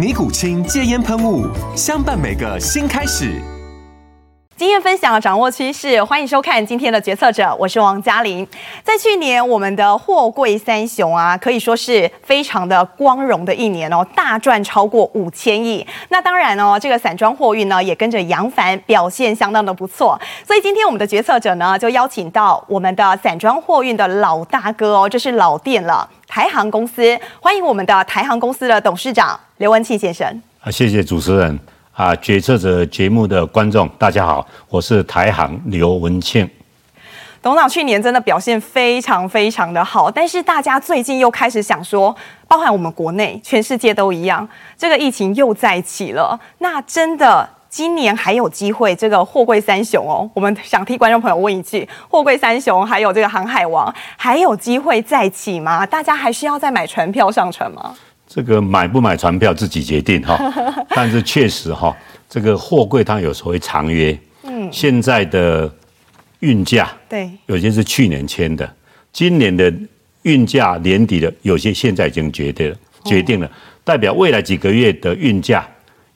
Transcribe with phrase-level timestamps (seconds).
[0.00, 1.46] 尼古清戒烟喷雾，
[1.76, 3.59] 相伴每个新开始。
[4.60, 8.46] 经验分享，掌握趋势，欢迎收看今天的决策者，我是王嘉玲。
[8.84, 15.86] 在去年，我们的货柜三雄啊，可以说是非常的光荣的一年哦，大赚超过五千亿。
[16.10, 20.20] 那当然哦，这个散装货运呢，也跟着扬帆，表现相当的不错。
[20.46, 26.06] 所以今天我们的决策者呢，就邀请到我们的散装货运的老大哥哦，这是老店了。
[26.28, 30.42] 台航公司，欢迎我们的台航公司的董事长刘文庆先生。
[30.60, 31.58] 啊，谢谢主持人
[32.00, 36.48] 啊，决策者节目的观众，大家好，我是台航刘文庆。
[37.42, 42.16] 董事长去年真的表现非常非常的好，但是大家最近又开始想说，
[42.48, 47.46] 包含我们国内、全世界都一样，这个疫情又再起了，那真的。
[47.68, 55.86] 今年还有机会，这个货柜三雄哦，我们想替观众朋友问一句：货柜三雄还有这个航海王，还有机会再起吗？
[55.86, 57.94] 大家还需要再买船票上船吗？
[58.32, 60.38] 这个买不买船票自己决定哈，
[60.94, 61.96] 但是确实哈，
[62.28, 65.68] 这个货柜它有所谓长约，嗯，现在的
[66.38, 68.72] 运价对，有些是去年签的，
[69.12, 69.72] 今年的
[70.22, 73.50] 运价年底的有些现在已经决定了，决定了，
[73.82, 75.66] 代表未来几个月的运价。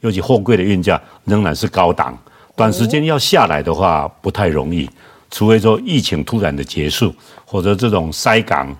[0.01, 2.17] 尤其货柜的运价仍然是高档，
[2.55, 4.89] 短时间要下来的话不太容易，
[5.31, 7.13] 除非说疫情突然的结束，
[7.47, 8.77] 或者这种塞港、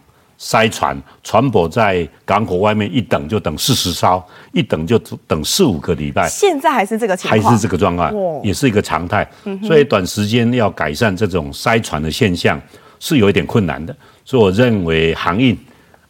[0.47, 4.22] 塞船，船舶在港口外面一等就等四十艘，
[4.53, 6.28] 一等就等四五个礼拜。
[6.28, 8.12] 现在还是这个情况，还是这个状况，
[8.43, 9.27] 也是一个常态。
[9.66, 12.60] 所以短时间要改善这种塞船的现象
[13.00, 13.97] 是有一点困难的。
[14.22, 15.59] 所以我认为航运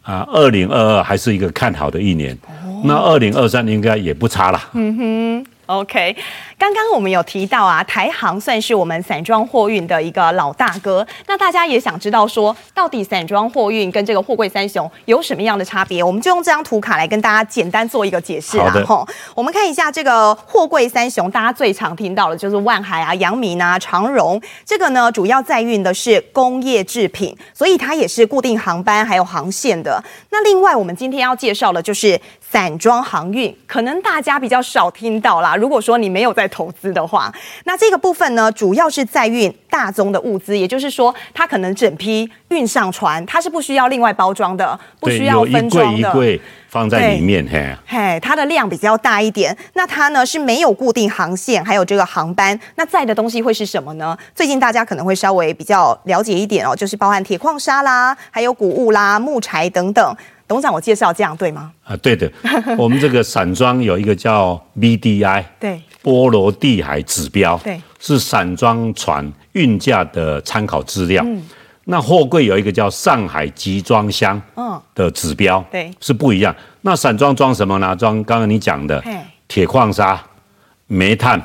[0.03, 2.37] 啊，二零二二还是一个看好的一年。
[2.83, 4.61] 那二零二三应该也不差了。
[4.73, 6.17] 嗯哼，OK。
[6.59, 11.07] 刚刚我们有提到啊，台航算是我们散装货运的一个老大哥。
[11.27, 16.03] 那大家也想知道说，到底散装货运跟这个货柜三雄有什么样的差别？
[16.03, 18.73] 我们就用这张图卡来跟大家简单做一个解释啦。
[18.87, 24.41] 吼，我们看一下这个货柜三雄，大家最常听到的就是万海啊、阳明啊、长荣。
[24.65, 30.03] 这个呢，主要载运的是工业制品，所以它也是固定航班还有航线的。
[30.31, 35.57] 那另外，我们今天要介绍的就是散装航运，可能大家比较少听到啦。
[35.57, 37.33] 如果说你没有在投资的话，
[37.65, 49.57] 那这个部分呢，主要是在运大宗的物资，也就是说，它可能整批运上船，它是不需要另外包装的，不需要分装的，一柜一柜放在里面，嘿，嘿，它的量比较大一点。
[49.73, 54.17] 那它呢是没有固定航线，还有这个航班，那载的东西会是什么呢？
[54.33, 60.17] 最近大家可能会稍微比较了解一点哦，就是包含铁矿砂啦，还有谷物啦、木材等等。
[60.47, 61.73] 董事长，我介绍这样对吗？
[61.83, 62.31] 啊，对的。
[62.79, 71.25] 我们这个散装有一个叫 VDI，对，波罗的海指标，对，是散装船运价的参考资料。
[71.27, 71.43] 嗯，
[71.85, 76.55] 那货柜有一个叫上海集装箱，嗯，的指标，嗯，对，是不一样。
[76.83, 77.97] 那散装装什么呢？
[77.97, 79.03] 装刚刚你讲的
[79.49, 80.23] 铁矿砂、
[80.87, 81.43] 煤炭、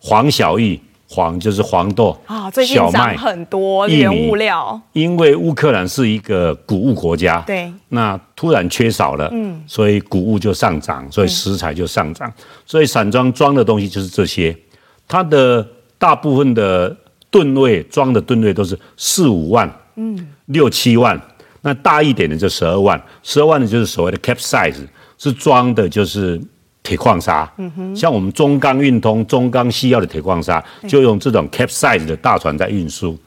[0.00, 0.80] 黄小玉。
[1.08, 12.30] 黄就是黄豆啊，最近涨很多原物料，因为乌克兰是一个谷物国家，对，那突然缺少了，嗯，所以谷物就上涨，所以食材就上涨，
[12.66, 14.54] 所以散装装的东西就是这些，
[15.08, 15.66] 它的
[15.98, 16.96] 大部分的
[17.30, 21.20] 吨位装的吨位都是四五万，嗯，六七万，
[21.62, 24.86] 那大一点的就十二万，十二万的就是所谓的 capsize，
[25.18, 26.40] 是装的就是。
[26.86, 27.52] 铁矿砂，
[27.96, 33.18] 像我们中钢运通、中钢西药的铁矿砂，就用这种 capsize 的大船在运输。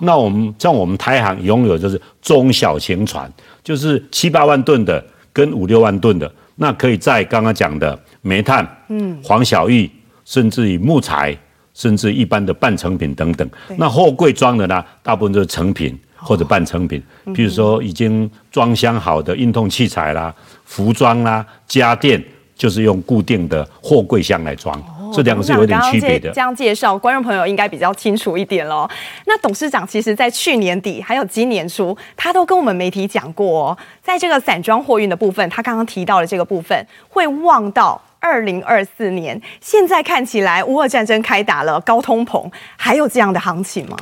[0.00, 3.30] 那我们像我们台航拥有就是中小型船，
[3.62, 9.90] 就是七八万吨的跟五六万吨的，那可以在刚刚讲的煤炭、嗯，黄小玉，
[10.24, 11.36] 甚至于木材，
[11.74, 13.48] 甚至一般的半成品等等。
[13.76, 20.34] 那货柜装的呢，大部分都是成品或者半成品，譬如说已经装箱好的运动器材啦、
[20.64, 22.22] 服装啦、家电。
[22.54, 24.80] 就是用固定的货柜箱来装，
[25.12, 26.30] 这两个是有点区别的。
[26.30, 28.88] 这样介绍，观众朋友应该比较清楚一点喽。
[29.26, 39.40] 那董事长其实在去年底还有今年初，他都跟我们媒体讲过哦，在这个散装货运的部分，他刚刚提到的这个部分会望到二零二四年。
[39.60, 43.96] 现在看起来，乌俄战争开打了，高通膨，还有这样的行情吗？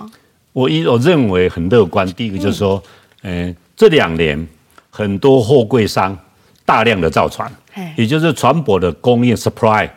[0.53, 2.07] 我一我认为很乐观。
[2.15, 2.83] 第一个就是说，
[3.23, 4.49] 嗯、呃，这两年
[4.91, 6.19] 很多货柜商
[6.65, 7.51] 大量的造船，
[7.97, 9.89] 也就是船舶的供应 supply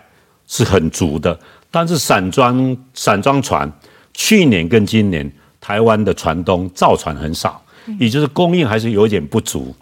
[0.48, 1.38] 是很足的。
[1.72, 3.72] 但是散装散装船
[4.14, 7.62] 去年跟今年台湾的船东造船很少，
[8.00, 9.76] 也就是供应还是有点不足。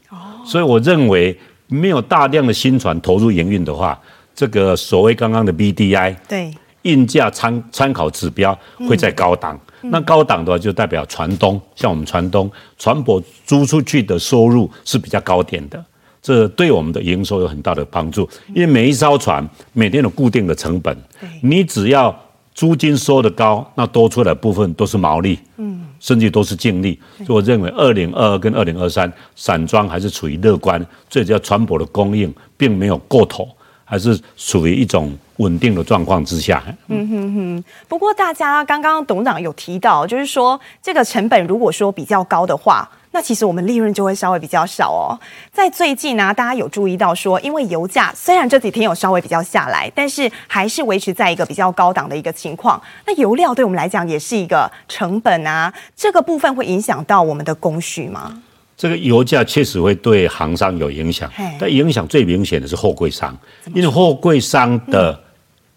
[0.46, 1.38] 所以我认为
[1.68, 4.00] 没有大量的新船投入营运的话，
[4.34, 6.54] 这个所谓刚刚的 BDI 对
[6.84, 9.60] 运价参参考指标会在高档。
[9.84, 15.84] 那高档的话，就代表船东，像我们船东，船舶租出去的收入是比较高点的，
[16.22, 18.30] 这对我们的营收有很大的帮助。
[18.54, 20.96] 因为每一艘船每天有固定的成本，
[21.42, 22.16] 你只要
[22.54, 27.00] 租金收得高，那多出来的部分都是毛利，嗯，甚至都是净利。
[27.26, 33.48] 所以我认为，二零二二跟二零二三散装还是处于乐观，最主要船舶的供应并没有过头。
[33.84, 36.64] 还是属于一种稳定的状况之下。
[36.88, 37.64] 嗯哼哼。
[37.90, 45.20] 不过大家刚刚董事长有提到，就是说这个成本如果说比较高的话，那其实我们利润就会稍微比较少哦。
[45.52, 52.82] 在最近呢、啊，大家有注意到说，因为油价虽然这几天有稍微比较下来，但是还是维持在一个比较高档的一个情况。
[53.06, 58.42] 那油料对我们来讲也是一个成本啊，这个部分会影响到我们的供需吗？
[58.78, 61.30] 这个油价确实会对航商有影响，
[61.60, 63.38] 但影响最明显的是货柜商，
[63.76, 65.22] 因为货柜商的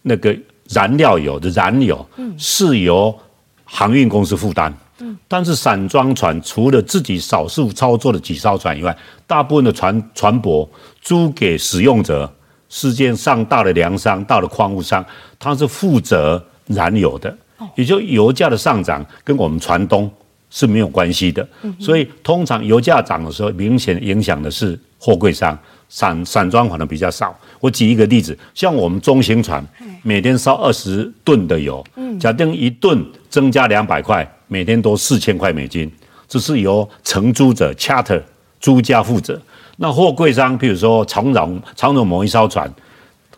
[0.00, 0.34] 那个
[0.70, 2.06] 燃料油的燃油
[2.38, 3.14] 是由
[3.64, 4.72] 航运公司负担，
[5.26, 8.96] 但是散装船除了自己少数操作的几艘船以外，
[9.26, 10.68] 大部分的船船舶
[11.00, 12.32] 租给使用者，
[12.68, 15.04] 世界上大的粮商、大的矿物商，
[15.38, 17.36] 他是负责燃油的，
[17.74, 20.10] 也就油价的上涨跟我们船东。
[20.50, 21.44] 是没有关系的，
[21.80, 25.58] 所以通常油价涨的时候，明显影响的是货柜商，
[25.94, 27.32] 散散装可能比较少。
[27.60, 29.64] 我举一个例子，像我们中型船
[30.02, 31.84] 每天烧二十吨的油，
[32.18, 33.00] 假定一吨
[33.30, 35.88] 增加两百块，每天都四千块美金，
[36.26, 38.20] 这是由承租者 charter
[38.58, 39.40] 租家负责。
[39.76, 42.68] 那货柜商，譬如说长荣长荣某一艘船，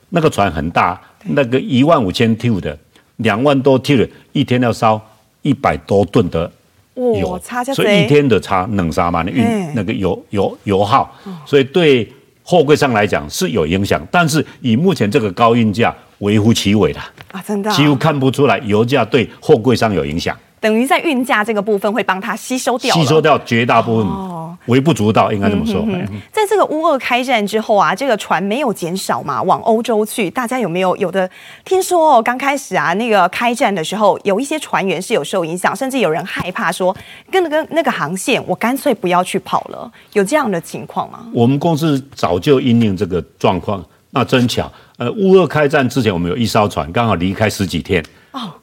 [0.08, 2.78] 那个船很大，那个一万五千 T 的，
[3.16, 4.98] 两万多 T 的，一天要烧
[5.42, 6.50] 一百多吨的。
[6.94, 7.38] 有，
[7.74, 9.44] 所以一天的差冷沙嘛，运
[9.74, 11.14] 那个油油油耗，
[11.44, 12.10] 所以对
[12.48, 17.00] 货柜上来讲是有影响，但是以目前这个高运价微乎其微的
[17.32, 20.36] 啊，真的几乎看不出来油价对货柜上有影响。
[20.60, 25.82] 等于在运价这个部分会帮它吸收掉，吸收掉绝大部分，微不足道，应该这么说。
[25.86, 26.20] 嗯哼哼。
[26.32, 31.28] 在这个乌俄开战之后啊，这个船没有减少嘛，往欧洲去，大家有没有有的
[31.64, 32.22] 听说哦？
[32.22, 36.96] 刚开始啊，那个开战的时候，有一些船员是有受影响，甚至有人害怕说，
[37.30, 41.26] 跟那个那个航线，我干脆不要去跑了，有这样的情况吗？
[41.32, 48.02] 我们公司早就因应这个状况，那真巧，呃，乌俄开战之前，我们有一艘船刚好离开十几天。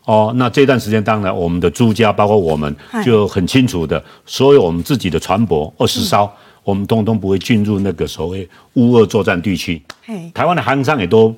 [0.06, 6.30] 哦，那这段时间当然我们的朱家包括我们就很清楚的，所有我们自己的船舶二十艘，
[6.64, 9.82] 我们通通不会进入那个所谓乌俄作战地区。
[10.34, 11.36] 台湾的航商也都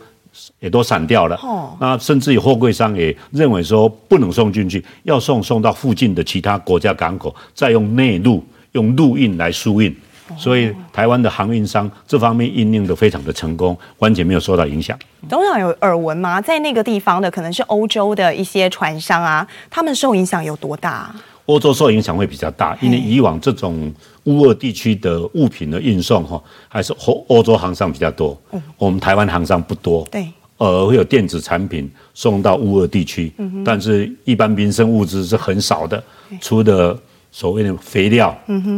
[0.59, 1.35] 也都散掉了。
[1.41, 9.95] 哦，那甚至有货柜商也认为说不能送进去，要送送到附近的其他国家港口，再用内陆用陆运来输运。
[10.37, 14.97] 所以台湾的航运商这方面应用的非常的成功，完全没有受到影响。
[15.29, 16.41] 董事长有耳闻吗？
[16.41, 21.13] 在那个地方的可能是欧洲的一些船商啊，他们受影响有多大？
[21.45, 28.35] 欧洲受影响会比较大，因为以往这种乌俄地区的物品的运送哈，还是欧欧洲航商比较多。
[28.77, 30.03] 我们台湾航商不多。
[30.11, 30.27] 对，
[30.57, 33.31] 呃，会有电子产品送到乌俄地区，
[33.63, 36.03] 但是一般民生物资是很少的，
[36.41, 36.99] 除了。
[37.35, 38.33] 所谓的肥料、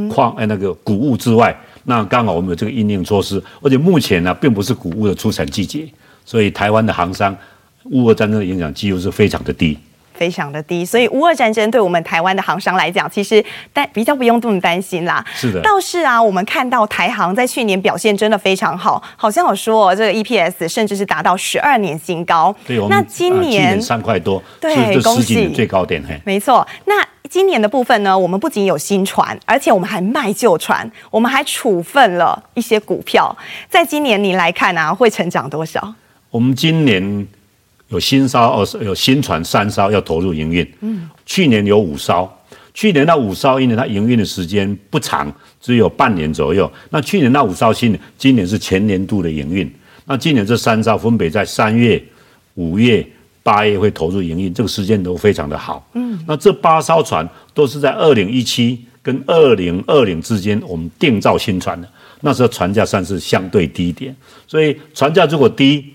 [0.09, 5.87] 矿哎那个谷物之外，那刚好我们有这个应用措施，而且目前呢，并不是谷物的出产季节，
[6.25, 7.37] 所以台湾的航商，
[7.91, 9.77] 乌俄战争的影响几乎是非常的低。
[10.15, 15.23] 非常的低，所以乌俄战争对我们台湾的航商来讲，其实担比较不用这么担心啦。
[15.35, 22.55] 是的，倒是啊，我们看到台航在去年表现真的非常好，好像有说这个 EPS 甚至是达到十二年新高。
[22.65, 26.03] 对，那今年三块多，对，恭喜最高点。
[26.03, 26.67] 嘿，没错。
[26.85, 26.95] 那
[27.27, 33.37] 今年的部分呢，我们不仅有新船，而且我们还卖旧船，我们还处分了一些股票。
[33.69, 35.93] 在今年你来看啊，会成长多少？
[36.29, 37.27] 我们今年。
[37.89, 40.73] 有新艘二有新船三艘要投入营运。
[40.81, 42.29] 嗯，去年有五艘，
[42.73, 46.69] 去年那五艘因为它营运的时间不长，只有半年左右。
[46.89, 49.73] 那去年那五艘新，今年是全年度的营运。
[50.03, 52.03] 那今年这三艘分别在三月、
[52.55, 53.07] 五月
[53.47, 55.81] 八月会投入营运，这个时间都非常的好。
[55.93, 61.87] 嗯，那这八艘船都是在二零一七跟二零二零之间，我们定造新船的。
[62.19, 64.13] 那时候船价算是相对低一点，
[64.45, 65.93] 所以船价如果低，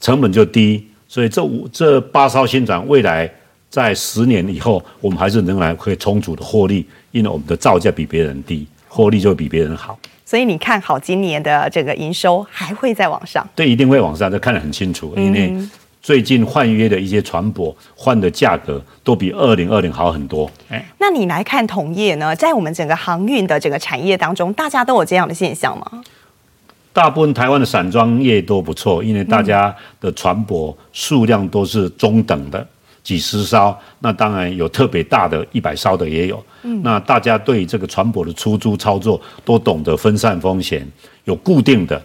[0.00, 0.84] 成本就低。
[1.06, 3.32] 所以这五这八艘新船未来
[3.70, 9.96] 在十年以后，我们还是仍然可以充足的获利，因为我们的造价比别人低，获利就比别人好。
[10.24, 13.48] 所以你看好今年的这个营收还会再往上？
[13.54, 15.14] 对，一定会往上，这看得很清楚。
[15.16, 15.54] 因为
[16.00, 20.50] 最近换约的一些船舶换的价格都比二零二零好很多。
[20.68, 22.34] 哎，那你来看同业呢？
[22.34, 26.02] 在我们整个航运的整个产业当中，大家都有这样的现象吗？
[26.92, 32.66] 大部分台湾的散装业都不错，因为大家的船舶数量都是中等的。
[33.04, 36.44] 几十艘，那当然有特别大的，一百艘的也有。
[36.62, 40.86] 嗯，那大家对这个船舶的出租操作都懂得分散风险，
[41.24, 42.02] 有固定的，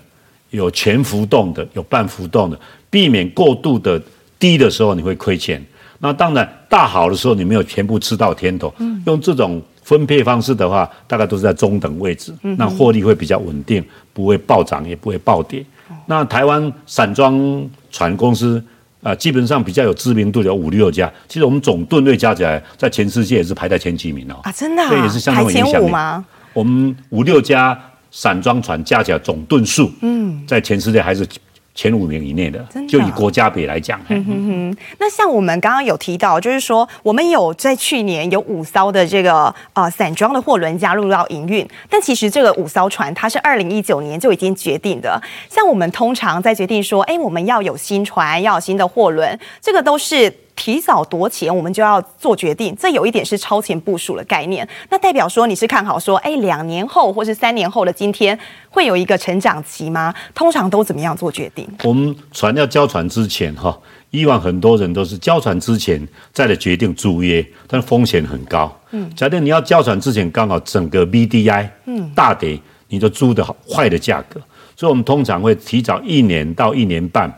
[0.52, 2.58] 有全浮动的，有半浮动的，
[2.94, 4.00] 避免过度的
[4.38, 5.60] 低的时候你会亏钱。
[5.98, 8.72] 那当然大好的时候你没有全部吃到甜头。
[8.78, 13.84] 嗯，用这种分配方式的话，大概都是在中等位置，那获利会比较稳定，
[14.14, 15.66] 不会暴涨也不会暴跌。
[16.06, 18.64] 那台湾散装船公司。
[19.04, 24.40] 啊，基本上比较有知名度的有五六家，其实我们总吨位加起来，在全世界也是排在前几名哦。
[24.44, 24.88] 啊，真的、啊？
[24.88, 26.24] 对，也是相当有影响力吗？
[26.54, 27.78] 我们五六家
[28.12, 31.28] 散装船加起来总吨数，嗯，在全世界还是。
[31.76, 34.00] 前五名以内的，的就以国家比来讲。
[34.10, 34.78] 嗯哼哼。
[35.00, 45.22] 那像我们刚刚有提到，就是说我们有在去年有五艘的这个呃散装的货轮加入到营运，但其实这个五艘船它是二零一九年就已经决定的。
[45.50, 50.34] 像我们通常在决定说，哎，我们要有新船，要有新的货轮，这个都是。
[50.56, 54.68] 提早多前，我们就要做决定，这有一点是超前部署的概念。
[54.90, 58.38] 那代表说你是看好说，哎，两年后或是三年后的今天
[58.70, 60.14] 会有一个成长期吗？
[60.34, 61.68] 通常都怎么样做决定？
[61.84, 63.78] 我们船要交船之前，哈，
[64.12, 68.72] 以往很多人都是交船之前再来决定租约，但风险很高。
[68.92, 74.40] 嗯，假定你要交船之前刚好整个 VDI 嗯大跌，你就租的好坏的价格，
[74.76, 77.34] 所以我们通常会提早一年到一年半。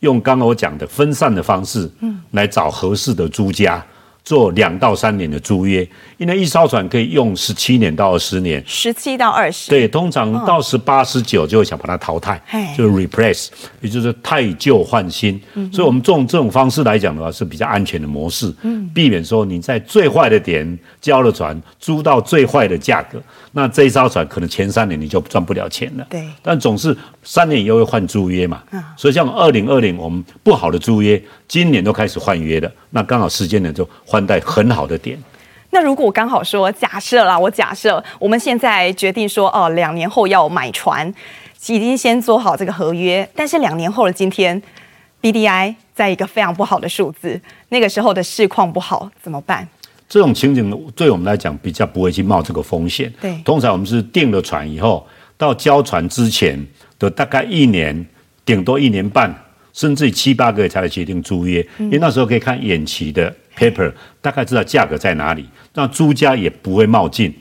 [0.00, 3.84] 用刚刚我讲的分散的方式，嗯来找合适的租家。
[4.22, 5.88] 做两到三年的租约，
[6.20, 12.38] 因为一艘船可以用十七年到二十年，十七到二十，对，通常到十八、十九就会想把它淘汰，
[12.76, 13.48] 就是 replace，
[13.80, 15.40] 也就是太旧换新。
[15.72, 18.54] 所以，我们这种这种方式来讲的话，是比较安全的模式，
[18.92, 23.18] 避免说你在最坏的点交了船，租到最坏的价格，
[23.52, 26.06] 那这一艘船可能前三年你就赚不了钱了。
[26.10, 28.62] 对，但总是三年以后会换租约嘛，
[28.94, 33.88] 所以像二零二零我们不好的租约，今年都开始换约了，那刚好时间呢就。
[34.04, 35.16] 换代很好的点。
[35.70, 41.06] 那如果我刚好说假设啦，我假设我们现在决定说，哦，两年后要买船，
[41.68, 44.60] 已经先做好这个合约，但是两年后的今天
[45.22, 49.66] ，BDI 在一个非常不好的数字，那个时候的市况不好，怎么办？
[50.08, 53.12] 这种情景对我们来讲比较不会去冒这个风险。
[53.20, 56.66] 对，通常我们是订了船以后，到交船之前
[56.98, 58.04] 的大概一年，
[58.44, 59.32] 顶多一年半，
[59.72, 63.32] 甚至七八个月才来决定租约，因为那时候可以看远期的。
[63.56, 67.34] Paper 大概知道价格在哪里，那租家也不会冒进，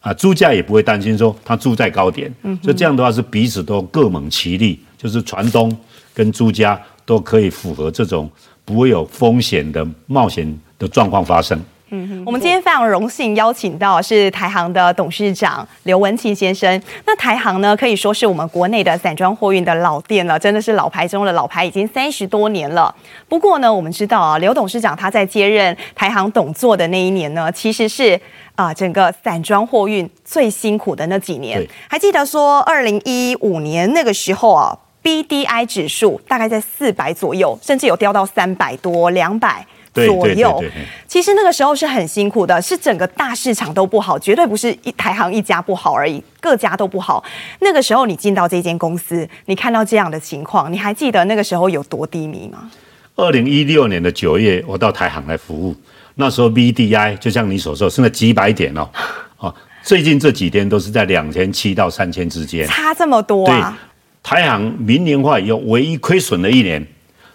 [0.00, 5.70] 啊，租家也不会担心说他住在高点，嗯所以这样的话是彼此都各谋其利，就是船东
[6.14, 8.30] 跟租家都可以符合这种
[8.64, 11.60] 不会有风险的冒险的状况发生。
[11.92, 16.80] 嗯哼，我们今天非常荣幸邀请到是台航的董事长刘文庆先生。
[17.04, 22.94] 那台航呢，可以说是我们国内的散装货运的老店了，真的是老牌中的老牌，已经三十多年了。
[23.28, 28.14] 不过呢，我们知道啊，刘董事长他在接任台航董座的那一年呢，其实是
[28.54, 31.66] 啊、呃，整个散装货运最辛苦的那几年。
[31.88, 39.66] 还记得说，二零一五年那个时候啊，BDI 指数大概在四百左右，甚至有掉到三百多、两百。
[39.92, 40.62] 左右，
[41.08, 47.22] 其实那个时候是很辛苦的，是整个大市场都不好，绝对不是一台行一家不好而已，各家都不好。
[47.58, 52.70] 那个时候你进到这间公司，你看到这样的情况，你还记得那个时候有多低迷吗？
[53.16, 55.74] 二零一六年的九月，我到台行来服务，
[56.14, 58.88] 那时候 VDI 就像你所说，是那几百点哦，
[59.38, 63.76] 哦，最近这几天都是在两千七到三千之间，差这么多啊！
[64.22, 66.86] 对，台行明年化以后唯一亏损的一年，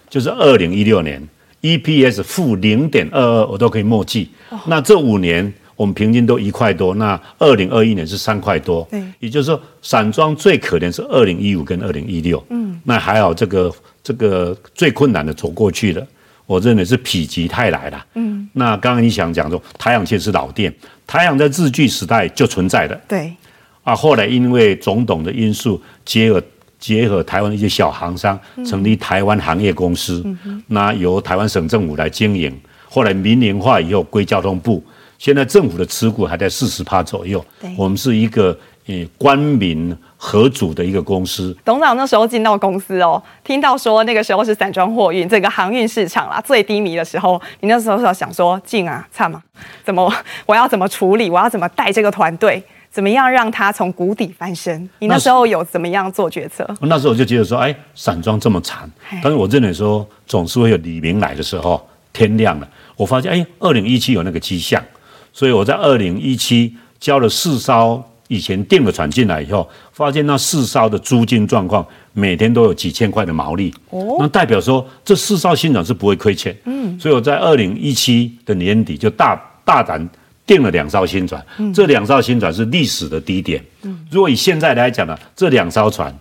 [0.08, 1.22] 就是二零一六年。
[1.62, 4.30] EPS 负零点二二，我都可以默记。
[4.66, 8.86] 那这五年我们平均都一块多，那二零二一年是三块多。
[8.90, 12.42] 对，也就是说，散装最可怜是二零一五跟二零一六。
[12.50, 13.72] 嗯，那还好，这个
[14.02, 16.06] 这个最困难的走过去了。
[16.46, 18.06] 我认为是否极泰来了。
[18.14, 20.72] 嗯，那刚刚你想讲说，台阳其实是老店，
[21.04, 22.94] 台阳在日据时代就存在的。
[23.08, 23.34] 对，
[23.82, 26.40] 啊，后来因为种种的因素，结合
[26.78, 32.54] 结合台湾的一些小行商，成立台湾行业公司，嗯、那由台湾省政府来经营。
[32.88, 34.82] 后来民营化以后归交通部，
[35.18, 37.44] 现在政府的持股还在四十趴左右。
[37.76, 38.56] 我们是一个
[38.86, 41.54] 呃官民合组的一个公司。
[41.64, 49.42] 董事长那时候进到公司哦，听到说那个时候是散装货运整个航运市场啦最低迷的时候，你那时候是想说进啊，差吗？
[49.84, 50.10] 怎么
[50.46, 51.28] 我要怎么处理？
[51.28, 52.62] 我要怎么带这个团队？
[52.96, 54.88] 怎么样让他从谷底翻身？
[55.00, 56.66] 你那时候有怎么样做决策？
[56.80, 58.90] 那时候我就觉得说，哎，散装这么惨，
[59.22, 62.66] 但是我认为说总是会有黎明来的时候，天亮了。
[62.96, 64.82] 我发现，哎，二零一七有那个迹象，
[65.30, 80.08] 所以我在二零一七交了四艘以前订的船进来以后，发现那四艘的租金状况每天都有几千块的毛利，哦，那代表说这四艘新船是不会亏钱，嗯，所以我在二零一七的年底就大大胆
[80.46, 86.16] 订了两艘新船，嗯，这两艘新船是历史的低点，嗯，如果以现在来讲呢，这两艘船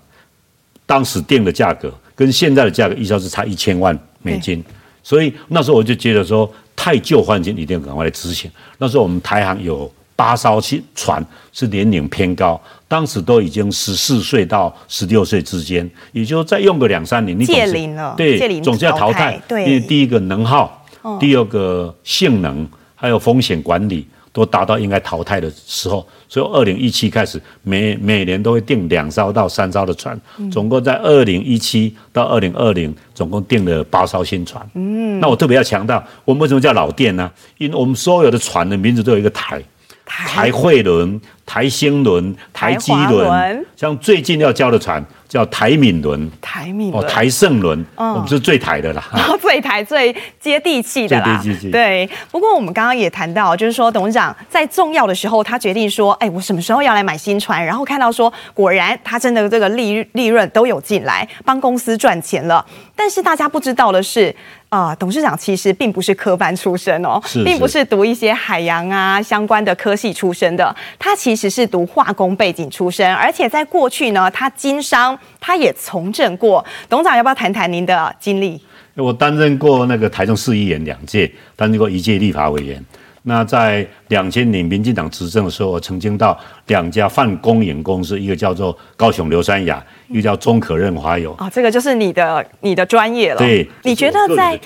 [0.86, 4.64] 当时订的价格跟现在的价格一艘是差一千万美金，
[5.04, 6.52] 所以那时候我就觉得说。
[6.78, 8.52] 太旧换新，一定要赶快来执行。
[8.78, 19.42] 那时候我们台航有八艘新船是年龄偏高，当时都已经十四岁到十六岁之间，也就再用个两三年，你届龄了，对，总是要淘汰。
[19.48, 20.86] 对，因为第一个能耗，
[21.18, 24.06] 第二个性能，还有风险管理。
[24.36, 30.20] 都达到应该淘汰的时候，所以二零一七开始每每年都会订两艘到三艘的船，
[30.52, 34.62] 总共在二零一七到二零二零总共订了八艘新船。
[34.74, 37.32] 嗯，那我特别要强调，我们为什么叫老店呢？
[37.58, 39.64] 因为我们所有的船的名字都有一个台，
[40.04, 45.04] 台汇轮、台星轮、台基轮，像最近要交的船。
[45.28, 49.04] 叫台敏轮，台闽哦，台盛轮，嗯，我们是最台的啦，
[49.42, 52.08] 最台最接地气的啦，对。
[52.32, 57.66] 不过我们刚刚也谈到，就是说董事长在重要的时候，他决定说，哎，我什么时候要来买新船？
[57.66, 62.64] 然后看到说，果然他真的这个利利润都有进来，帮公司赚钱了。
[62.96, 64.34] 但是大家不知道的是。
[64.70, 76.64] 啊、呃，董事长其实并不是科班出身哦，是是并不是读一些海洋啊相关的科系出身的，他其其实是读化工背景出身，而且在过去呢，他经商，他也从政过。
[76.88, 78.58] 董事长要不要谈谈您的经历？
[78.94, 82.82] 我担任过那个台中市议员两届，担任过一届立法委员。
[83.28, 91.34] 那在两千年民进党执政的时候，我曾经到两家泛公营公司，一个叫做高雄硫酸亚，一个叫中可润滑油。
[91.34, 93.40] 啊、哦，这个就是你的你的专业了。
[93.40, 94.60] 对，你觉得在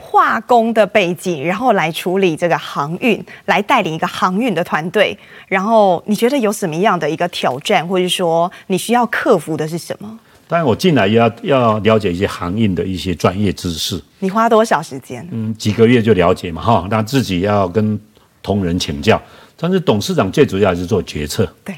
[0.00, 10.18] 化工的背景，然后来处理这个航运，来带领一个航运的团队，然后你觉得有什么样的一个挑战，或者说你需要克服的是什么？
[10.46, 14.00] 当然，我进来要要了解一些航运的一些专业知识。
[14.18, 15.26] 你花多少时间？
[15.32, 16.86] 嗯，几个月就了解嘛，哈。
[16.90, 17.98] 那自己要跟
[18.42, 19.20] 同仁请教，
[19.56, 21.50] 但是董事长最主要还是做决策。
[21.64, 21.74] 对，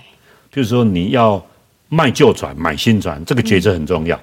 [0.50, 1.40] 比如说你要
[1.88, 4.16] 卖旧船买新船，这个决策很重要。
[4.16, 4.20] 嗯、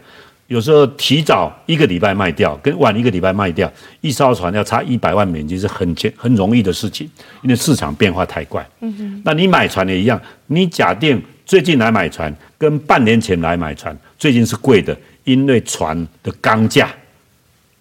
[0.47, 7.09] 有时候提早一个礼拜卖掉，跟晚一个礼拜卖掉，一艘船要差一百万美金是很简很容易的事情，
[7.43, 8.67] 因为市场变化太快。
[8.81, 9.21] 嗯哼。
[9.23, 13.97] 那你买船也一样，你假定最近来买船，跟半年前来买船。
[14.23, 16.89] 最近是贵的，因为船的钢架、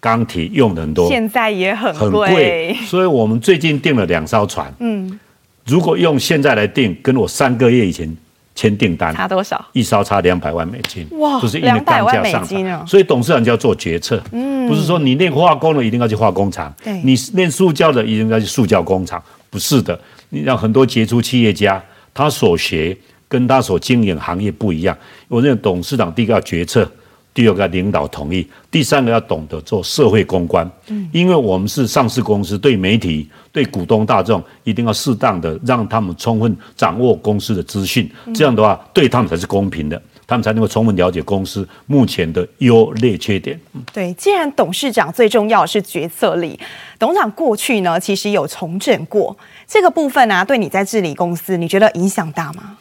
[0.01, 2.77] 钢铁用的很多，现在也很贵，很贵。
[2.85, 4.69] 所以我们最近订了两艘船。
[4.79, 5.17] 嗯，
[5.65, 8.13] 如果用现在来订，跟我三个月以前
[8.55, 9.65] 签订单差多少？
[9.71, 11.07] 一艘差两百万美金。
[11.17, 12.83] 哇，就是因为钢架上涨，啊。
[12.85, 14.21] 所以董事长就要做决策。
[14.33, 19.97] 嗯，不是说你练化工的一定要去化工厂，对，你练塑胶的一定要去塑胶工厂，不是的。
[20.27, 21.81] 你让很多杰出企业家，
[22.13, 22.97] 他所学。
[23.33, 24.95] 跟他所经营行业不一样，
[25.27, 26.87] 我认为董事长第一个要决策，
[27.33, 30.69] 第二个要领导同意，第三个要懂得做社会公关。
[30.89, 43.59] 嗯，因为我们是上市公司，对媒体、对股东大众，一定要适当的让他们充分掌握公司的资讯，这样的话对他们才是公平的，他们才能够充分了解公司目前的优劣缺点。
[43.91, 46.59] 对，既然董事长最重要是决策力，
[46.99, 49.35] 董事长过去呢其实有重整过，
[49.67, 52.77] 这个部分啊，对你在治理公司，你觉得影响大吗？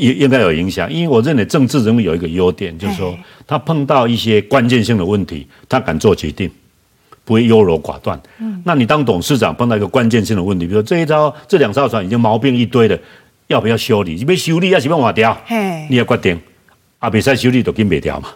[0.00, 3.14] 也应该有影响，因为我认为政治人物有一个优点，就是说
[3.46, 6.50] 他碰到一些关键性的问题，他敢做决定，
[7.22, 8.18] 不会优柔寡断。
[8.38, 12.98] 嗯，那你当董事长碰到一个关键性的问题，比如说这一艘、这两艘船已经毛病一堆了，
[13.48, 14.14] 要不要修理？
[14.14, 15.36] 你要修理还是要换掉？
[15.90, 16.40] 你要决定，
[16.98, 18.30] 啊，比赛修理都跟别掉嘛。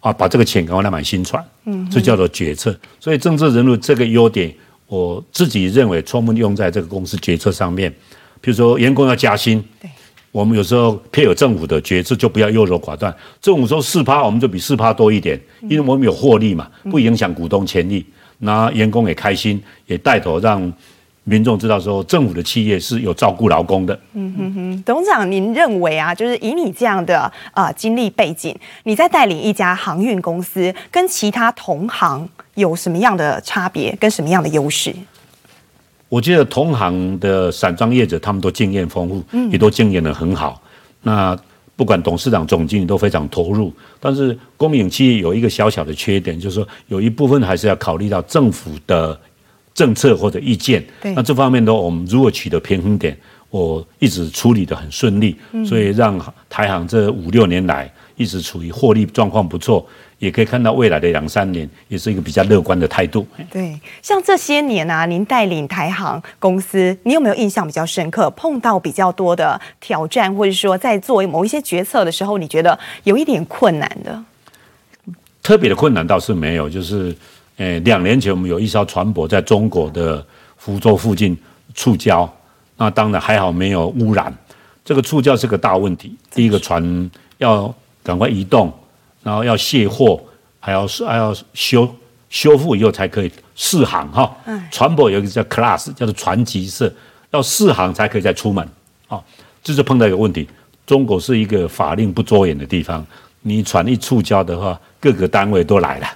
[0.00, 2.74] 啊，把这个钱赶快来买新船，嗯，这叫做决策。
[2.98, 4.50] 所以政治人物这个优点，
[4.86, 7.92] 我自己认为充分用在这个公司决策上面。
[8.40, 9.90] 比如说员工要加薪，对。
[10.36, 13.14] 我们有时候配合政府的决策，就不要优柔寡断。
[13.40, 18.04] 政府说四趴，我们就比四趴多一点，因为我们有获利嘛，不影响股东权益，
[18.40, 20.70] 那员工也开心，也带头让
[21.24, 23.98] 民众知道说，政府的企业是有照顾劳工的。
[24.12, 34.94] 嗯哼哼，董事长，您认为啊，就是以你这样的呃经历背景，你在带领一家航运公司，跟其他同行有什么样的差别，跟什么样的优势？
[36.16, 40.62] 我觉得同行的散装业者，他们都经验丰富，也都经营的很好。
[41.02, 41.38] 嗯、那
[41.76, 49.20] 不管董事长、总经理都非常投入，但是公营企业有一个小小的缺点，就是说有一部分还是要考虑到政府的
[49.74, 50.82] 政策或者意见。
[51.02, 53.14] 对那这方面的话，我们如果取得平衡点，
[53.50, 59.86] 我一直处理的很顺利，所以让台行这五六年来一直处于获利状况不错。
[60.18, 63.26] 也可以看到未来的两三年也是一个比较乐观的态度。
[63.50, 68.30] 对，像这些年啊，您带领台航公司，你有没有印象比较深刻？
[68.30, 74.24] 碰到比较多的挑战，或者说在做某一些决策的时候，你觉得有一点困难的？
[75.42, 77.14] 特别的困难倒是没有，就是，
[77.56, 80.24] 呃，两年前我们有一艘船舶在中国的
[80.56, 81.36] 福州附近
[81.74, 82.28] 触礁，
[82.76, 84.34] 那当然还好没有污染。
[84.84, 88.72] 这个触礁是个大问题，第一个船要赶快移动。
[89.26, 90.22] 然后要卸货，
[90.60, 91.92] 还要还要修
[92.30, 94.32] 修复以后才可以试航哈。
[94.70, 96.88] 船舶有一个叫 class，叫做船级社，
[97.32, 98.64] 要试航才可以再出门。
[99.08, 99.20] 啊，
[99.64, 100.48] 这就碰到一个问题，
[100.86, 103.04] 中国是一个法令不周延的地方，
[103.42, 106.06] 你船一触礁的话，各个单位都来了。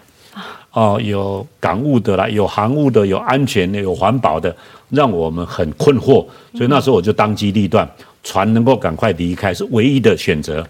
[0.70, 4.54] 哦，有港务的啦，有航务的，有安全的，有环保的，
[4.90, 6.24] 让我们很困惑。
[6.54, 7.88] 所以那时候我就当机立断，
[8.22, 10.64] 船能够赶快离开是唯一的选择。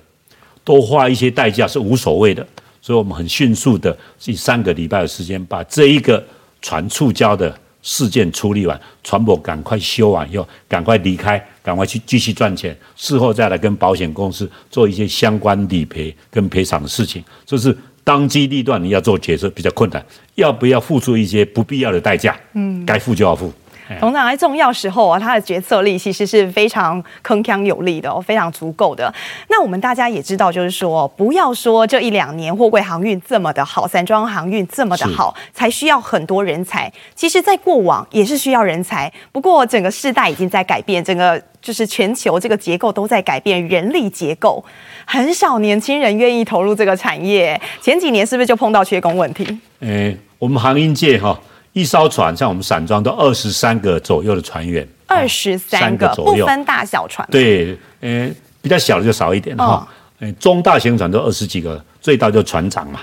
[0.70, 2.46] 多花一些代价是无所谓的，
[2.80, 6.24] 所以我们很迅速的以三个礼拜的时间把这一个
[6.62, 7.52] 船触礁的
[7.82, 17.24] 事件处理完，船舶赶快修完以后，赶快离开，赶快去继续赚钱，事后再来跟保险公司做一些相关理赔跟赔偿的事情。
[17.44, 20.06] 就是当机立断，你要做决策比较困难，
[20.36, 22.38] 要不要付出一些不必要的代价？
[22.54, 23.52] 嗯，该付就要付。
[23.98, 29.12] 董事长在重要时候啊，他的决策力其实是非常铿锵有力的哦，非常足够的。
[29.48, 36.92] 那我们大家也知道，就是说，不要说这一两年货柜航运这么的好，散装航运这么的好，才需要很多人才。
[37.14, 44.64] 其实，在过往也是需要人才，不过整个世代已经在改变，整个就是全球这个结构都在改变，人力结构
[45.04, 47.60] 很少年轻人愿意投入这个产业。
[47.80, 49.58] 前几年是不是就碰到缺工问题？
[49.80, 51.38] 诶，我们航运界哈。
[51.72, 57.26] 一艘船像我们散装都二十三个左右的船员，二十三个左右，不分大小船。
[57.30, 58.28] 对，呃，
[58.60, 59.86] 比较小的就少一点哈。
[60.18, 63.00] 呃、哦，中大型船都二十几个，最大就船长嘛。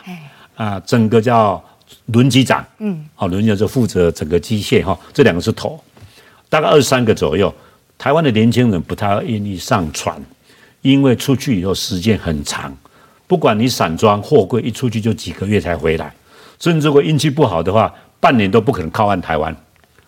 [0.56, 1.64] 啊、呃，整个叫
[2.08, 5.80] 轮机长，嗯，好，轮机长就负责整个机械哈，这两个是头，
[6.50, 7.54] 大概二十三个左右。
[7.98, 10.22] 台湾的年轻人不太愿意上船，
[10.82, 12.76] 因为出去以后时间很长，
[13.28, 16.14] 不管你散装货柜，一出去就几个月才回来，
[16.60, 17.94] 甚至如果运气不好的话。
[18.20, 19.56] 半年都不可能靠岸台湾，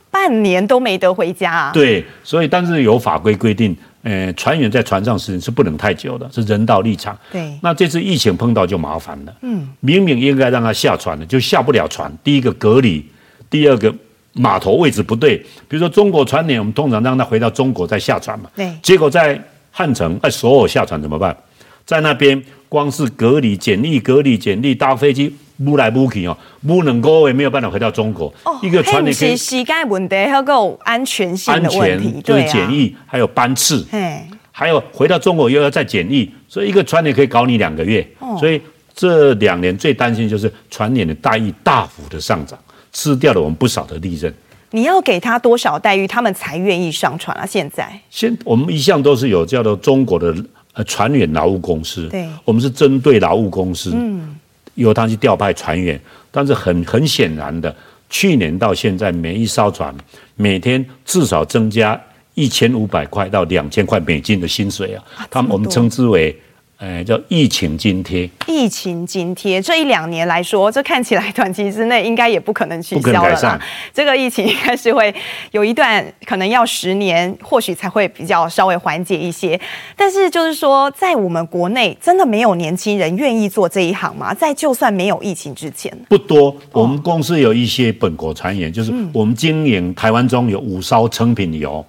[0.10, 1.72] 半年都没得回家啊。
[1.74, 7.18] 对，所以但是有法规规定，呃，船员在船上时间是不能太久的，是人道立场。
[7.32, 9.34] 对，那这次疫情碰到就麻烦了。
[9.42, 12.12] 嗯，明明应该让他下船的，就下不了船。
[12.24, 13.06] 第一个隔离，
[13.50, 13.94] 第二个
[14.34, 15.38] 码头位置不对。
[15.68, 18.50] 比如说中国船员，我们通常让他回到中国再下船嘛。
[18.56, 19.40] 对，结果在
[19.72, 21.36] 汉城，在所有下船怎么办？
[21.86, 25.36] 在那边光是隔离检疫，隔离检疫，搭飞机。
[25.64, 28.34] 不来不去哦，不能够也没有办法回到中国。
[28.46, 29.36] 哦，一个船也可以。
[29.36, 38.06] 时间问题，还有安全性的问题，就是检疫，啊、还有班次，嘿还有回到中国又要再检疫，所以一个船也可以搞你两个月。
[38.20, 38.62] 哦、所以
[38.94, 42.58] 这两年最担心就是船员的待遇大幅的上涨，
[42.92, 44.34] 吃掉了我们不少的利润。
[44.72, 47.46] 你要给他多少待遇，他们才愿意上船啊？
[47.46, 50.36] 现在，现我们一向都是有叫做中国的
[50.74, 54.36] 呃船员劳务公司，对，我们是针对劳务公司，嗯。
[54.80, 56.00] 由他去调派船员，
[56.32, 57.76] 但是很很显然的，
[58.10, 59.94] 去年到现在，每一艘船
[60.36, 62.00] 每天至少增加
[62.34, 66.36] 一千五百块到两千块美金的薪水啊，他们我们称之为。
[66.80, 68.30] 哎，叫疫情津贴。
[68.48, 73.60] 疫情津贴这一两年来说，这看起来短期之内应该也不可能取消了啦。
[73.94, 75.14] 这个疫情应该是会
[75.52, 79.60] 有一段可能要十年，或许才会比较稍微缓解一些。
[79.98, 84.34] 但是就是说，在我们国内真的没有年轻人愿意做这一行吗？
[84.34, 86.56] 在就算没有疫情之前，不多。
[86.72, 91.86] 我们公司有一些本国传言，就是我们经营台湾中有五艘成品油，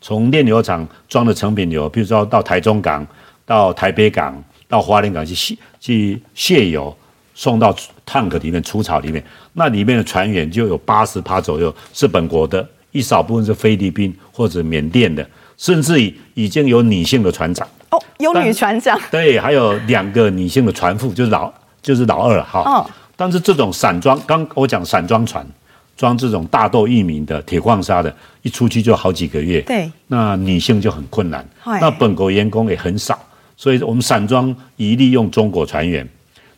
[0.00, 3.06] 从炼油厂装的成品油，比如说到台中港。
[3.50, 6.96] 到台北港、到花莲港去卸去卸油，
[7.34, 7.74] 送到
[8.06, 9.20] tank 里面、储槽里面。
[9.54, 17.66] 那里面的船员就有八十趴左右是本国的，一少部分是菲律宾或者缅甸的，甚至已已经有女性的船长。
[17.90, 18.96] 哦，有女船长。
[19.10, 22.62] 对，还有两个女性的船副，就是老就是老二哈。
[22.64, 22.88] 哦。
[23.16, 25.44] 但是这种散装，刚我讲散装船，
[25.96, 29.60] 装这种大豆、玉米的铁矿砂的，一出去就好几个月。
[29.62, 31.44] 对，那女性就很困难。
[31.64, 33.18] 那本国员工也很少，
[33.60, 36.08] 所以我们散装一律用中国船员。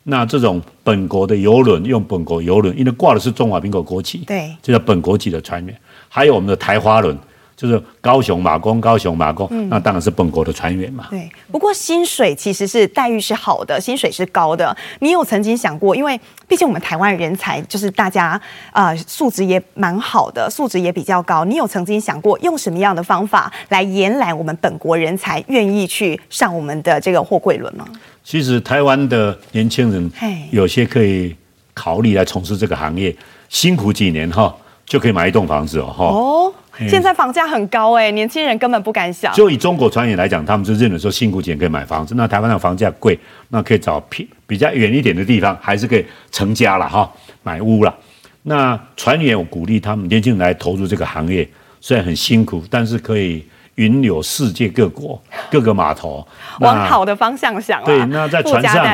[0.04, 5.76] 那这种本国的游轮用本国游轮，因为挂的是中华民国国旗，对，就叫本国籍的船员。
[6.08, 7.18] 还有我们的台花轮。
[7.62, 11.06] 就是高雄马公，高雄马公，嗯、那当然是本国的船员嘛。
[11.10, 14.76] 对，不过薪水其实是待遇是好的，薪水是高的。
[14.98, 18.40] 你有曾经想过，因为毕竟我们台湾人才就是大家
[18.72, 21.44] 呃素质也蛮好的，素质也比较高。
[21.44, 27.86] 你有曾经想过用什么样的方法来延揽我们本国人才愿意去上我们的这个货柜轮吗？
[28.24, 30.10] 其实台湾的年轻人
[30.50, 31.36] 有些可以
[31.74, 33.14] 考虑来从事这个行业，
[33.48, 34.52] 辛苦几年哈
[34.84, 35.94] 就可以买一栋房子哦。
[35.96, 36.54] 哦
[36.88, 39.32] 现在房价很高哎，年轻人根本不敢想。
[39.34, 42.14] 就以中国船员来讲，他们就认为说辛苦钱可以买房子。
[42.16, 47.10] 那台湾的房价贵，那可以找比比较远一点的地方，还是可以成家了哈，
[47.42, 47.94] 买屋了。
[48.44, 51.46] 那船员我鼓励他们年轻人来投入这个行业，
[51.80, 56.26] 虽然很辛苦，但是可以云游世界各国 各个码头，
[56.60, 57.84] 往好的方向想。
[57.84, 58.84] 对，那在船上，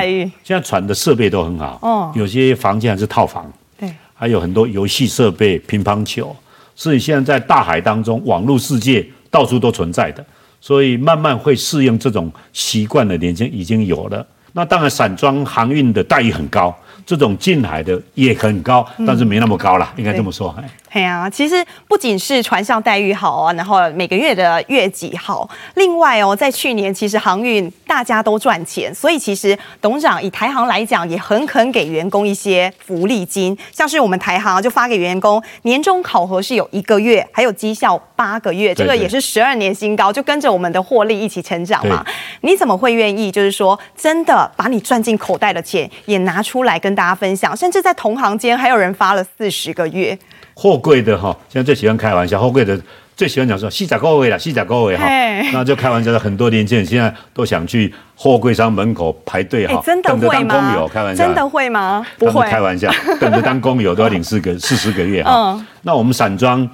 [0.43, 6.35] 现在船的设备都很好，哦，有些房间还是套房，对，还有很多游戏设备，乒乓球。
[6.79, 10.25] 所以现在在大海当中，网络世界到处都存在的，
[10.61, 14.25] 所以慢慢会适应这种习惯的年轻已经有了。
[14.59, 16.75] 那当然，散装航运的待遇很高。
[17.07, 20.55] 这种近海的也很高，但是没那么高了，嗯、应该这么说。
[20.93, 42.05] 对啊，其实不仅是船上待遇好啊，然后每个月的月绩好，另外哦，在去年其实航运大家都赚钱，所以其实董事长以台航来讲，也很肯给员工一些福利金，像是我们台航就发给员工年终考核是有一个月，还有绩效八个月，这个也是十二年新高，就跟着我们的获利一起成长嘛。
[42.43, 50.19] 你怎么会愿意就是说真的把你赚进口袋的钱也拿出来跟大家分享，甚至在同行间还有人发了四十个月。
[50.55, 52.81] 货柜的哈，现在最喜欢开玩笑，货柜的
[53.17, 55.05] 最喜欢讲说西仔高位了，西仔高位哈，
[55.53, 56.19] 那就开玩笑的。
[56.19, 60.73] 很多年轻人现在都想去货柜商门口排队哈，真的会吗？
[60.73, 62.05] 工友，开玩笑，真的会吗？
[62.19, 65.53] 不会，开玩笑，等着当工友都要领四个 四十个月哈。
[65.53, 66.69] 嗯、那我们散装，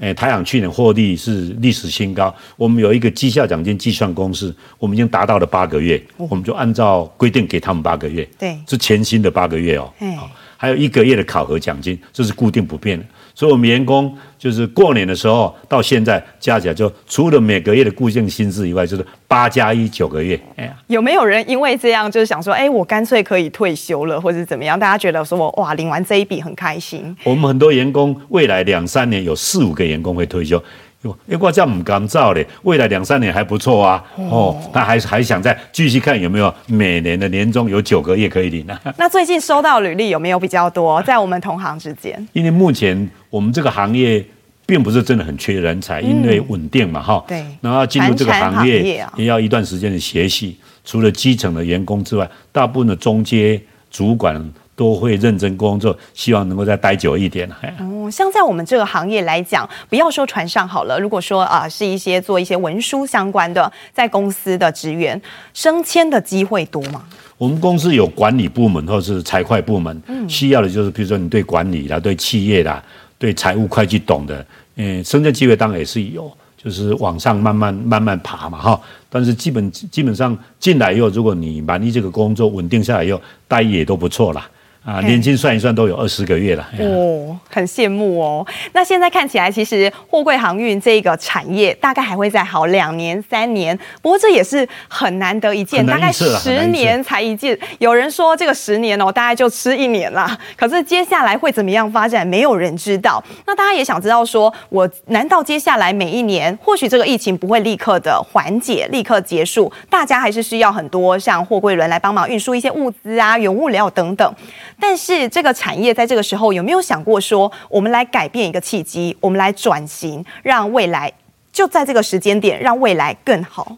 [0.00, 9.92] 诶，台航去年获利是历史新高，我们有一个绩效奖金计算公式，我们已经达到了八个月，哦、我们就按照规定给他们八个月，对，是全新的八个月哦。
[9.98, 10.16] 嘿
[10.56, 13.04] 还有一个月的考核奖金，这是固定不变的。
[13.40, 20.38] 所以，我们员工就是过年的时候到现在加起来，就除了每个月的固定薪资以外，就是八加一九个月。
[20.56, 24.78] 哎呀，有没有人因为这样就是想说，哎，我干脆可以退休了，或者怎么样？
[24.78, 27.16] 大家觉得说，哇，领完这一笔很开心。
[27.24, 30.62] 我们很多员工未来两三年有四五个员工会退休。
[31.04, 34.04] 哟，哎，我这样不敢造嘞，未来两三年还不错啊。
[34.16, 38.92] 哦，他还还想再继续看有没有每年的年终有九个月可以领呢、啊。
[38.98, 41.00] 那最近收到履历有没有比较多？
[41.04, 42.28] 在我们同行之间？
[42.34, 44.22] 因为目前我们这个行业
[44.66, 47.28] 并不是真的很缺人才，因为稳定嘛，哈、嗯。
[47.28, 47.46] 对。
[47.62, 53.58] 然后进入这个行业也要一段时间的学习，除了基层的员工之外，大部分的中阶
[53.90, 54.52] 主管。
[54.76, 57.46] 都会认真工作，希望能够再待久一点。
[57.80, 65.20] 哦，像在我们这个行业来讲，不要说船上好了，如果说啊、呃，是一些做一些文书相关的，在公司的职员
[65.52, 67.04] 升迁的机会多吗？
[67.36, 72.82] 我们公司有管理部门或者是财会部门，嗯，需要的就是比如说你对管理啦、对企业啦、
[73.20, 78.80] 对财务会计懂的，嗯，深圳机会当然也是有，就是往上慢慢慢慢爬嘛，哈。
[79.10, 84.48] 但是基本基本上进来以后，如果你满意这个工作，稳定下来以后，待遇也都不错啦。
[84.84, 88.46] 啊，年轻算一算都有二十个月了哦，很羡慕哦。
[88.72, 93.78] 那现在看起来，其实货柜航运这个产业大概还会再好两年、三年。
[94.00, 97.56] 不过这也是很难得一见，大概十年才一见。
[97.78, 100.36] 有人说这个十年哦，大概就吃一年啦。
[100.56, 103.22] 可是接下来会怎么样发展，没有人知道。
[103.46, 114.34] 那大家也想知道说，说我难道接下来每一年，或许这个疫情不会立刻的缓解、立刻结束，大家还是需要很多像货柜轮来帮忙运输一些物资啊、原物料等等。
[114.80, 121.12] 但是这个产业在这个时候有没有想过说，我们来改变一个契机，我们来转型，让未来
[121.52, 123.76] 就在这个时间点，让未来更好？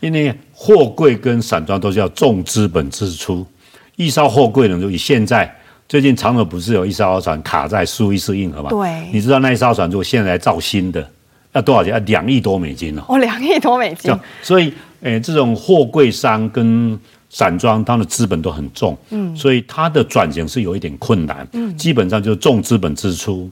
[0.00, 3.46] 因为货柜跟散装都是要重资本支出，
[3.94, 5.48] 一艘货柜呢，就以现在
[5.88, 8.70] 最近长荣不是有一艘船卡在苏伊士运河吗？
[8.70, 11.08] 对，你知道那一艘船如果现在来造新的，
[11.52, 11.92] 要多少钱？
[11.92, 13.02] 要两亿多美金哦。
[13.08, 14.12] 哦，两亿多美金。
[14.42, 16.98] 所以，诶，这种货柜商跟
[17.34, 23.50] 散装它的资本都很重，嗯，所以它的转型是有一点困难，嗯，基本上就是重资本支出，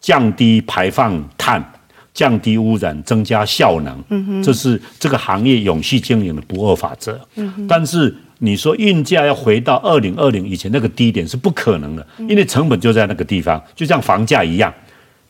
[0.00, 1.62] 降低排放碳，
[2.14, 14.72] 降低污染，增加效能，嗯哼，这是这个行业永续经营的不二法则，嗯哼，但是你说运价要回到二零二零以前那个低点是不可能的，因为成本就在那个地方，就像房价一样，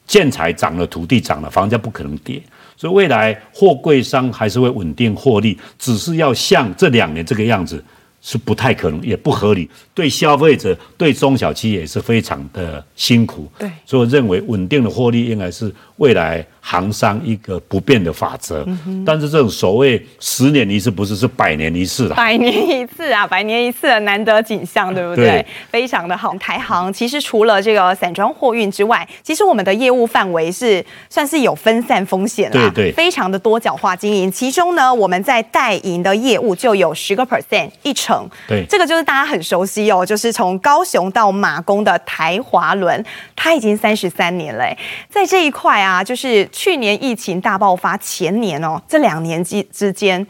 [0.07, 2.41] 建材涨了，土地涨了，房价不可能跌，
[2.77, 7.83] 所以未来货柜商还是会稳定获利，只是要像这两年这个样子。
[8.27, 13.47] 是不太可能，也不合理，对消费者、对中小企业也是非常的辛苦。
[13.59, 18.65] 对，所以我认为稳定的获利应该是未来航商一个不变的法则。
[18.87, 22.15] 嗯、但是这种所谓十年一次，不是是百年一次了。
[22.15, 25.27] 百年一次啊， 百年一次的难得景象，对不对？
[25.27, 26.35] 对，非常的好。
[26.39, 34.33] 台航其实除了这个散装货运之外，其实我们的业务范围是算是有分散风险啦，对对，非常的多角化经营。
[34.33, 38.27] 其中呢，我们在代营的业务就有十个 percent 一成。
[38.49, 43.05] 对，这个就是大家很熟悉哦，就是从高雄到马公的台华轮，
[43.37, 44.65] 它已经三十三年了。
[45.11, 50.25] 在这一块啊，就是去年疫情大爆发前年哦，这两年之之间，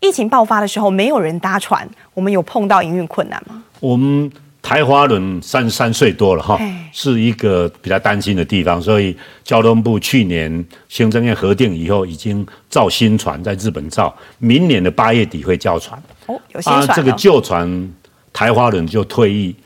[0.00, 3.62] 疫情爆发的时候，没有人搭船，我们有碰到营运困难吗？
[3.80, 6.60] 我们台华轮三十三岁多了哈，
[6.92, 16.00] 是一个比较担心的地方，所以交通部去年行政院核定以后，已经造新船在日本造，明年的八月底会交船。
[16.26, 16.92] 哦，有新船了。
[16.92, 17.90] 啊，这个旧船
[18.34, 19.56] 台华轮就退役，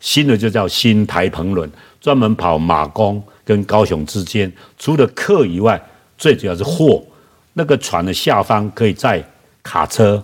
[0.00, 4.52] 新的就叫新台澎轮，专门跑马公跟高雄之间。
[4.78, 5.80] 除了客以外，
[6.16, 7.02] 最主要是货。
[7.54, 9.22] 那个船的下方可以载
[9.62, 10.22] 卡车，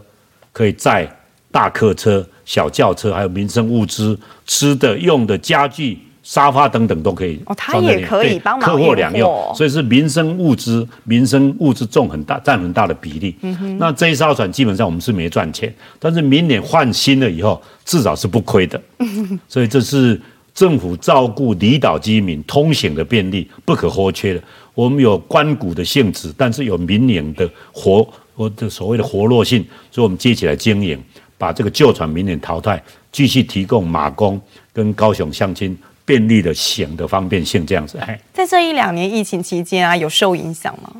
[0.52, 1.06] 可以载
[1.50, 5.98] 大客车、小轿车，还有民生物资、吃的、用的、家具。
[6.20, 13.34] 沙发等等都可以，哦，它也可以帮忙客货两用，所以是民生物资，民生物资重很大，占很大的比例。
[13.40, 18.78] 嗯哼，那这一艘船基本上我们是没赚钱，但是明年换新了以后，至少是不亏的。
[18.98, 19.40] 嗯。
[19.48, 20.20] 所以这是
[20.58, 24.42] 政府照顾离岛居民通行的便利不可或缺的。
[24.74, 31.00] 我们有关谷的性质，但是有民营的活，我的所谓的活络性，所以我们接起来经营，
[31.36, 34.40] 把这个旧船明年淘汰，继续提供马工
[34.72, 35.78] 跟高雄乡亲。
[36.04, 38.00] 便利的行的方便性这样子，
[38.32, 40.90] 在这一两年疫情期间啊，有受影响吗？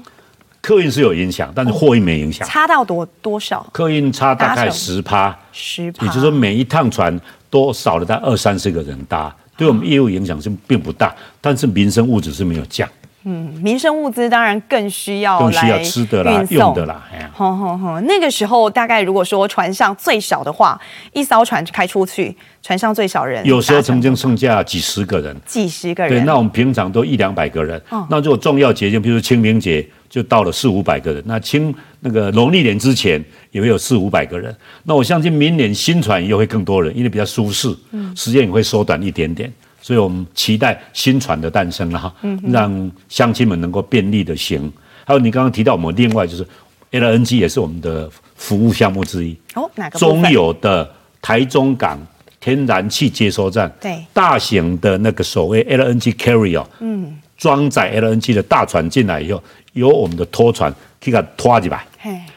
[0.61, 2.47] 客运是有影响，但是货运没影响。
[2.47, 3.67] 差到多多少？
[3.73, 7.19] 客运差大概十趴，十趴，也就是说每一趟船
[7.49, 12.89] 都少了在二三十个人搭，对我们业务影响是并不大，但是民生物质是没有降。
[13.31, 17.07] 嗯，民生物资当然更需要更需要吃的啦、用的啦。
[17.35, 20.81] 好好好，那个时候大概如果说船上最少的话，
[21.13, 26.11] 一艘船开出去，船上最少人，有时候曾经剩下几十个人，几十个人。
[26.11, 27.79] 对，那我们平常都一两百个人。
[27.91, 31.23] 哦、那如果重要节庆，比如说清明节，就到了四五百个人。
[31.27, 34.57] 那清那个农历年之前也会有四五百个人。
[34.85, 37.69] 那我相信明年新船也会更多人，因为比较舒适，
[38.17, 39.53] 时间也会缩短一点点。
[39.89, 44.71] 所以我们期待新船的诞生了哈，让乡亲们能够便利的行。
[45.07, 46.47] 还有你刚刚提到我们另外就是
[46.91, 49.35] LNG 也是我们的服务项目之一。
[49.55, 49.99] 哦，哪个？
[49.99, 50.87] 中油的
[51.23, 51.99] 台中港
[52.39, 60.71] 天然气接收站，对，大型的那个所谓 LNG carrier，嗯，装载 LNG 的大船进来以后，由我们的拖船
[61.03, 61.87] 可以给它拖进来，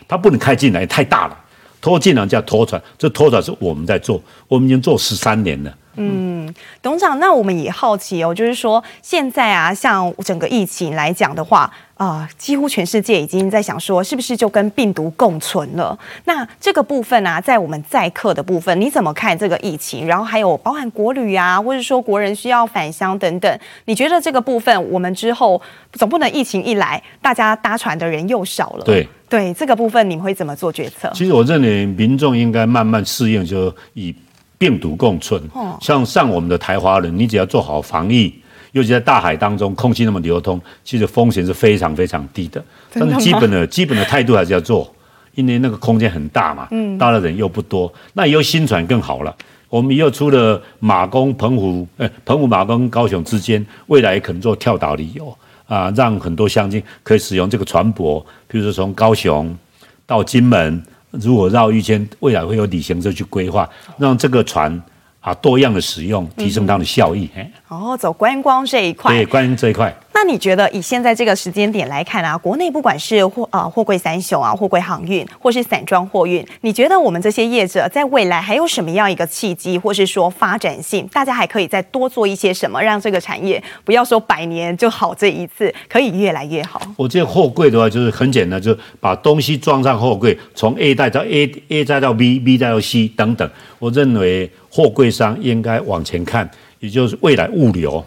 [0.07, 1.37] 它不能开进来，太大了，
[1.81, 5.75] 拖进来叫拖船，这拖船是我们在做，我们已经做十三年了。
[5.97, 11.69] 嗯，董事长，那我们也好奇哦，就是说现在啊，像整个疫情来讲的话，
[12.01, 15.95] 啊、呃，几乎全世界已经在想说，是不是就跟病毒共存了？
[16.25, 20.07] 那这个部分啊，在我们载客的部分，你怎么看这个疫情？
[20.07, 25.61] 然后还有包含国旅啊，或者说国人需要返乡等等，你觉得这个部分，我们之后
[25.93, 28.83] 总不能疫情一来，大家搭船的人又少了？
[28.83, 31.11] 对对，这个部分你们会怎么做决策？
[31.13, 34.15] 其实我认为民众应该慢慢适应，就以。
[34.57, 35.41] 病毒共存，
[35.81, 38.31] 像上我们的台华人，你只要做好防疫，
[38.71, 42.63] 尤其在大海当中，空气那么流通，其实风险是非常非常低的。
[42.93, 44.93] 但是基本的基本的态度还是要做，
[45.35, 47.91] 因为那个空间很大嘛，搭的人又不多。
[48.13, 49.35] 那以后新船更好了，
[49.69, 55.35] 我们以后除了马公、澎湖，哎，澎湖、马公、高雄之间，未来可能做跳岛旅游
[55.67, 59.57] 啊，让很多乡亲可以使用这个船舶，比如说从高雄
[60.05, 60.81] 到金门。
[61.19, 64.81] 如果绕一圈，未来会有旅行社去规划，让这个船
[65.21, 67.29] 啊多样的使用，提升它的效益。
[67.35, 69.13] 嗯、哦，走观光这一块。
[69.13, 69.95] 对，观光这一块。
[70.13, 86.79] 那你觉得以现在这个时间点来看啊，国内不管是货啊货柜三雄啊，货柜航运，或是散装货运，你觉得我们这些业者在未来还有什么样一个契机，或是说发展性，大家还可以再多做一些什么，让这个产业不要说百年就好这一次，可以越来越好？
[86.97, 93.49] 我觉得货柜的话就是很简单，就是把东西装上货柜，从 A 带到 A，A 再到 B，B 再到 C 等等。
[93.79, 96.49] 我认为货柜商应该往前看，
[96.79, 98.03] 也就是未来物流。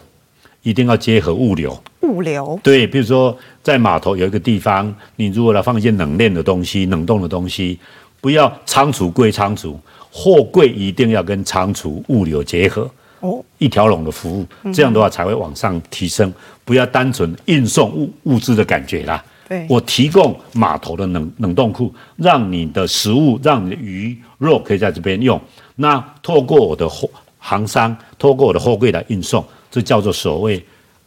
[0.63, 7.79] 一定要结合物流，物流对，比如说在码头有一个地方，你如果来放一些冷链的东西、冷冻的东西，
[8.19, 9.79] 不要仓储归仓储，
[10.11, 12.89] 货柜一定要跟仓储物流结合，
[13.19, 19.23] 哦，一条龙的服务，这样的话才会往上提升，不要单纯运送物物资的感觉啦。
[19.47, 25.39] 对，我提供码头的冷冷冻库，让你的食物、让你的鱼肉可以在这边用。
[25.75, 30.63] 那透过我的货航商，透过我的货柜来运送，这叫做所谓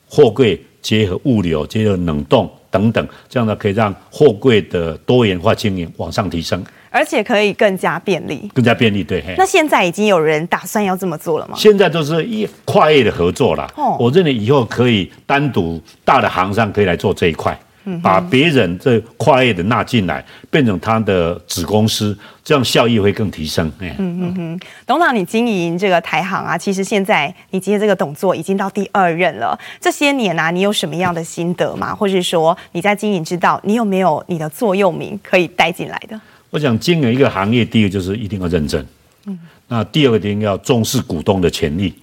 [0.08, 9.02] 货柜结合物流，结合冷冻等等，这样呢可以让货柜的多元化经营往上提升，而且可以更加便利，更加便利。
[9.02, 11.54] 对，那现在已经有人打算要这么做了吗？
[11.56, 13.70] 现在都是一跨业的合作了。
[13.76, 17.58] 哦，我认为以后可以单独大的航商可以来做这一块。
[18.02, 23.70] 把别人这跨业的纳进来，变成他的子公司，这样效益会更提升。
[23.78, 29.58] 嗯嗯嗯，董事长，你经营这个台行啊，其实现在你接这个董座已经到第二任了。
[29.80, 31.94] 这些年啊，你有什么样的心得吗？
[31.94, 36.20] 或是说你在经营之道，你有没有你的座右铭可以带进来的？
[36.50, 38.86] 我想经营一个行业，第一个就是一定要认真。
[39.26, 39.38] 嗯。
[39.68, 41.94] 那第二个一定要重视股东的权利。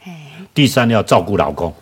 [0.54, 1.74] 第三要照顾老公。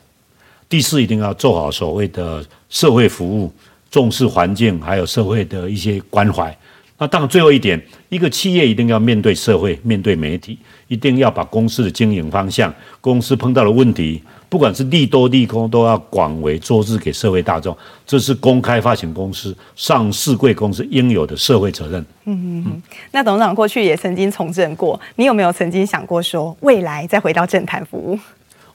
[0.70, 3.54] 第四一定要做好所谓的社会服务。
[3.94, 6.58] 重视环境，还有社会的一些关怀。
[6.98, 7.80] 那当然，最后一点，
[8.10, 14.20] 一个企业一定要面对社会，面对媒体，一定要把公司的经营方向、公司碰到的问题，
[14.50, 17.78] 不管是利多利空，都要广为周知给社会大众。
[18.04, 22.02] 这是公开发行公司、上市贵公司应有的社会责任。
[22.26, 22.82] 嗯嗯嗯。
[23.12, 28.18] 那董事长过去也曾经从政过，你有没有曾经想过说，未来再回到政坛服务？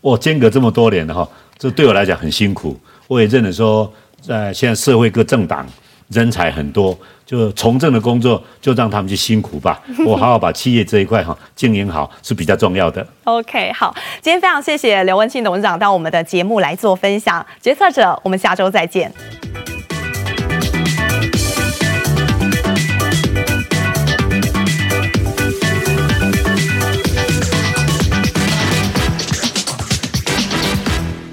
[0.01, 2.79] 我间隔这么多年了哈，这对我来讲很辛苦。
[3.09, 3.93] 我也认得说。
[4.29, 5.67] 在现在社会各政党
[6.09, 9.81] 人才很多，就从政的工作就让他们去辛苦吧。
[10.05, 13.07] 我好好把企业这一块哈经营好是比较重要的。
[13.25, 17.45] OK，好，今天非常谢谢刘文庆董事长到我们的节目来做分享。
[17.63, 19.11] 决策者，我们下周再见。